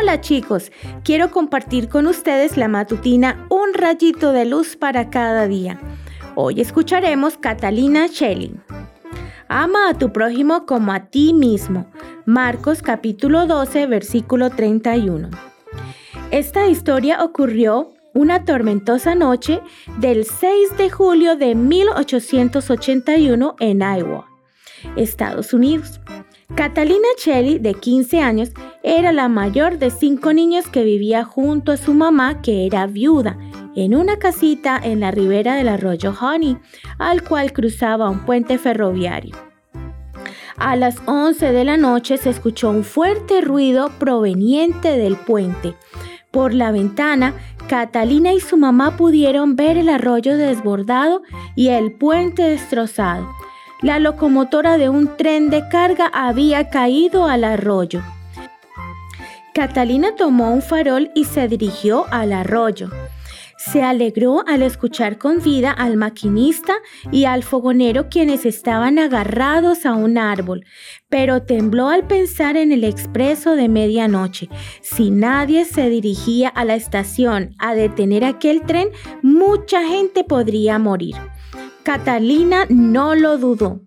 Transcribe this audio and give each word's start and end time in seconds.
Hola 0.00 0.20
chicos, 0.20 0.70
quiero 1.02 1.32
compartir 1.32 1.88
con 1.88 2.06
ustedes 2.06 2.56
la 2.56 2.68
matutina 2.68 3.44
Un 3.48 3.74
rayito 3.74 4.30
de 4.30 4.44
luz 4.44 4.76
para 4.76 5.10
cada 5.10 5.48
día. 5.48 5.80
Hoy 6.36 6.60
escucharemos 6.60 7.36
Catalina 7.36 8.06
Schelling. 8.06 8.62
Ama 9.48 9.88
a 9.88 9.94
tu 9.94 10.12
prójimo 10.12 10.66
como 10.66 10.92
a 10.92 11.06
ti 11.06 11.32
mismo. 11.32 11.90
Marcos 12.26 12.80
capítulo 12.80 13.46
12, 13.46 13.88
versículo 13.88 14.50
31. 14.50 15.30
Esta 16.30 16.68
historia 16.68 17.24
ocurrió 17.24 17.90
una 18.14 18.44
tormentosa 18.44 19.16
noche 19.16 19.62
del 19.98 20.26
6 20.26 20.76
de 20.76 20.90
julio 20.90 21.34
de 21.34 21.56
1881 21.56 23.56
en 23.58 23.80
Iowa, 23.80 24.28
Estados 24.94 25.52
Unidos. 25.52 26.00
Catalina 26.54 27.08
Shelley, 27.18 27.58
de 27.58 27.74
15 27.74 28.20
años, 28.20 28.52
era 28.88 29.12
la 29.12 29.28
mayor 29.28 29.76
de 29.76 29.90
cinco 29.90 30.32
niños 30.32 30.66
que 30.66 30.82
vivía 30.82 31.22
junto 31.22 31.72
a 31.72 31.76
su 31.76 31.92
mamá, 31.92 32.40
que 32.40 32.64
era 32.64 32.86
viuda, 32.86 33.36
en 33.76 33.94
una 33.94 34.18
casita 34.18 34.80
en 34.82 35.00
la 35.00 35.10
ribera 35.10 35.56
del 35.56 35.68
arroyo 35.68 36.14
Honey, 36.18 36.56
al 36.98 37.22
cual 37.22 37.52
cruzaba 37.52 38.08
un 38.08 38.24
puente 38.24 38.56
ferroviario. 38.56 39.36
A 40.56 40.74
las 40.74 41.02
11 41.04 41.52
de 41.52 41.64
la 41.66 41.76
noche 41.76 42.16
se 42.16 42.30
escuchó 42.30 42.70
un 42.70 42.82
fuerte 42.82 43.42
ruido 43.42 43.90
proveniente 43.98 44.96
del 44.96 45.16
puente. 45.16 45.74
Por 46.30 46.54
la 46.54 46.72
ventana, 46.72 47.34
Catalina 47.68 48.32
y 48.32 48.40
su 48.40 48.56
mamá 48.56 48.96
pudieron 48.96 49.54
ver 49.54 49.76
el 49.76 49.90
arroyo 49.90 50.38
desbordado 50.38 51.20
y 51.54 51.68
el 51.68 51.92
puente 51.92 52.42
destrozado. 52.42 53.28
La 53.82 53.98
locomotora 53.98 54.78
de 54.78 54.88
un 54.88 55.14
tren 55.18 55.50
de 55.50 55.68
carga 55.68 56.06
había 56.06 56.70
caído 56.70 57.26
al 57.26 57.44
arroyo. 57.44 58.00
Catalina 59.58 60.14
tomó 60.14 60.52
un 60.52 60.62
farol 60.62 61.10
y 61.16 61.24
se 61.24 61.48
dirigió 61.48 62.06
al 62.12 62.32
arroyo. 62.32 62.90
Se 63.56 63.82
alegró 63.82 64.44
al 64.46 64.62
escuchar 64.62 65.18
con 65.18 65.42
vida 65.42 65.72
al 65.72 65.96
maquinista 65.96 66.74
y 67.10 67.24
al 67.24 67.42
fogonero 67.42 68.08
quienes 68.08 68.46
estaban 68.46 69.00
agarrados 69.00 69.84
a 69.84 69.94
un 69.94 70.16
árbol, 70.16 70.64
pero 71.08 71.42
tembló 71.42 71.88
al 71.88 72.06
pensar 72.06 72.56
en 72.56 72.70
el 72.70 72.84
expreso 72.84 73.56
de 73.56 73.68
medianoche. 73.68 74.48
Si 74.80 75.10
nadie 75.10 75.64
se 75.64 75.90
dirigía 75.90 76.50
a 76.50 76.64
la 76.64 76.76
estación 76.76 77.56
a 77.58 77.74
detener 77.74 78.24
aquel 78.24 78.62
tren, 78.62 78.90
mucha 79.22 79.82
gente 79.88 80.22
podría 80.22 80.78
morir. 80.78 81.16
Catalina 81.82 82.64
no 82.68 83.16
lo 83.16 83.38
dudó. 83.38 83.80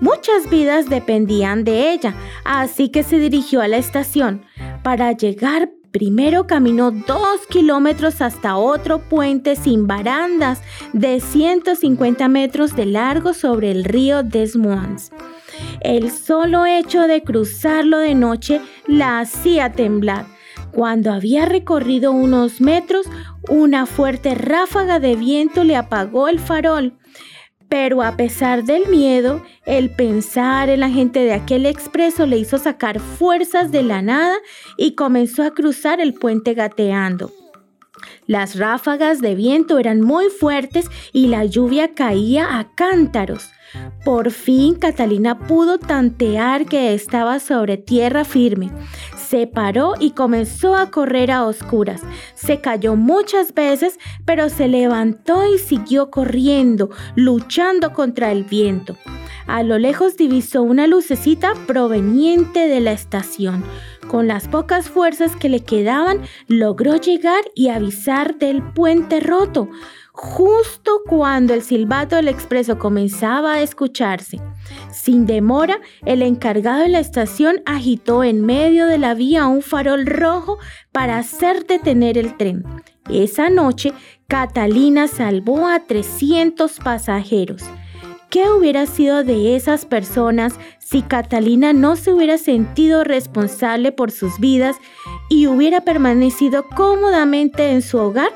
Muchas 0.00 0.48
vidas 0.48 0.88
dependían 0.88 1.64
de 1.64 1.92
ella, 1.92 2.14
así 2.44 2.88
que 2.90 3.02
se 3.02 3.18
dirigió 3.18 3.60
a 3.60 3.66
la 3.66 3.78
estación. 3.78 4.44
Para 4.88 5.12
llegar 5.12 5.70
primero 5.90 6.46
caminó 6.46 6.90
dos 6.90 7.46
kilómetros 7.50 8.22
hasta 8.22 8.56
otro 8.56 9.00
puente 9.00 9.54
sin 9.54 9.86
barandas 9.86 10.62
de 10.94 11.20
150 11.20 12.26
metros 12.28 12.74
de 12.74 12.86
largo 12.86 13.34
sobre 13.34 13.70
el 13.70 13.84
río 13.84 14.22
Des 14.22 14.56
Moines. 14.56 15.12
El 15.82 16.10
solo 16.10 16.64
hecho 16.64 17.02
de 17.02 17.22
cruzarlo 17.22 17.98
de 17.98 18.14
noche 18.14 18.62
la 18.86 19.20
hacía 19.20 19.72
temblar. 19.72 20.24
Cuando 20.72 21.12
había 21.12 21.44
recorrido 21.44 22.12
unos 22.12 22.62
metros, 22.62 23.04
una 23.46 23.84
fuerte 23.84 24.34
ráfaga 24.34 25.00
de 25.00 25.16
viento 25.16 25.64
le 25.64 25.76
apagó 25.76 26.28
el 26.28 26.38
farol. 26.38 26.94
Pero 27.68 28.02
a 28.02 28.16
pesar 28.16 28.64
del 28.64 28.88
miedo, 28.88 29.42
el 29.66 29.90
pensar 29.90 30.70
en 30.70 30.80
la 30.80 30.88
gente 30.88 31.20
de 31.20 31.32
aquel 31.32 31.66
expreso 31.66 32.26
le 32.26 32.38
hizo 32.38 32.58
sacar 32.58 32.98
fuerzas 32.98 33.70
de 33.70 33.82
la 33.82 34.00
nada 34.00 34.36
y 34.76 34.94
comenzó 34.94 35.42
a 35.42 35.52
cruzar 35.52 36.00
el 36.00 36.14
puente 36.14 36.54
gateando. 36.54 37.30
Las 38.26 38.58
ráfagas 38.58 39.20
de 39.20 39.34
viento 39.34 39.78
eran 39.78 40.00
muy 40.00 40.30
fuertes 40.30 40.90
y 41.12 41.28
la 41.28 41.44
lluvia 41.44 41.94
caía 41.94 42.58
a 42.58 42.74
cántaros. 42.74 43.50
Por 44.04 44.30
fin 44.30 44.76
Catalina 44.76 45.38
pudo 45.38 45.78
tantear 45.78 46.66
que 46.66 46.94
estaba 46.94 47.38
sobre 47.38 47.76
tierra 47.76 48.24
firme. 48.24 48.70
Se 49.16 49.46
paró 49.46 49.92
y 50.00 50.12
comenzó 50.12 50.74
a 50.74 50.90
correr 50.90 51.30
a 51.30 51.44
oscuras. 51.44 52.00
Se 52.34 52.60
cayó 52.62 52.96
muchas 52.96 53.52
veces, 53.52 53.98
pero 54.24 54.48
se 54.48 54.68
levantó 54.68 55.46
y 55.46 55.58
siguió 55.58 56.10
corriendo, 56.10 56.88
luchando 57.14 57.92
contra 57.92 58.32
el 58.32 58.44
viento. 58.44 58.96
A 59.48 59.62
lo 59.62 59.78
lejos 59.78 60.16
divisó 60.16 60.62
una 60.62 60.86
lucecita 60.86 61.54
proveniente 61.66 62.68
de 62.68 62.80
la 62.80 62.92
estación. 62.92 63.64
Con 64.06 64.28
las 64.28 64.46
pocas 64.46 64.88
fuerzas 64.88 65.36
que 65.36 65.48
le 65.48 65.60
quedaban, 65.60 66.20
logró 66.46 66.96
llegar 66.96 67.42
y 67.54 67.68
avisar 67.68 68.36
del 68.38 68.62
puente 68.62 69.20
roto 69.20 69.68
justo 70.20 71.02
cuando 71.06 71.54
el 71.54 71.62
silbato 71.62 72.16
del 72.16 72.26
expreso 72.26 72.76
comenzaba 72.76 73.54
a 73.54 73.62
escucharse. 73.62 74.40
Sin 74.90 75.26
demora, 75.26 75.80
el 76.04 76.22
encargado 76.22 76.82
de 76.82 76.88
la 76.88 76.98
estación 76.98 77.62
agitó 77.66 78.24
en 78.24 78.44
medio 78.44 78.86
de 78.86 78.98
la 78.98 79.14
vía 79.14 79.46
un 79.46 79.62
farol 79.62 80.06
rojo 80.06 80.58
para 80.90 81.18
hacer 81.18 81.66
detener 81.66 82.18
el 82.18 82.36
tren. 82.36 82.64
Esa 83.08 83.48
noche, 83.48 83.92
Catalina 84.26 85.06
salvó 85.06 85.68
a 85.68 85.84
300 85.86 86.80
pasajeros. 86.80 87.62
¿Qué 88.30 88.50
hubiera 88.50 88.84
sido 88.84 89.24
de 89.24 89.56
esas 89.56 89.86
personas 89.86 90.54
si 90.78 91.00
Catalina 91.00 91.72
no 91.72 91.96
se 91.96 92.12
hubiera 92.12 92.36
sentido 92.36 93.02
responsable 93.02 93.90
por 93.90 94.10
sus 94.10 94.38
vidas 94.38 94.76
y 95.30 95.46
hubiera 95.46 95.80
permanecido 95.80 96.66
cómodamente 96.68 97.70
en 97.70 97.80
su 97.80 97.96
hogar? 97.96 98.30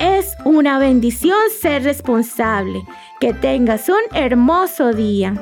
Es 0.00 0.34
una 0.44 0.80
bendición 0.80 1.38
ser 1.60 1.84
responsable. 1.84 2.82
Que 3.20 3.32
tengas 3.32 3.88
un 3.88 4.02
hermoso 4.12 4.92
día. 4.92 5.34